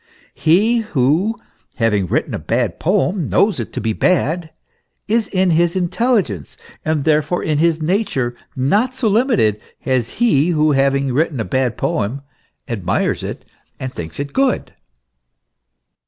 [0.33, 1.35] He who
[1.75, 4.49] having written a bad poem knows it to be bad,
[5.07, 10.49] is in his intel ligence, and therefore in his nature, not so limited as he
[10.49, 12.23] who, having written a bad poem,
[12.67, 13.45] admires it
[13.79, 14.73] and thinks it good.